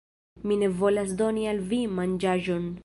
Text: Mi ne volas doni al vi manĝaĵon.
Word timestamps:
Mi 0.51 0.57
ne 0.61 0.69
volas 0.79 1.13
doni 1.21 1.45
al 1.53 1.63
vi 1.73 1.83
manĝaĵon. 2.01 2.71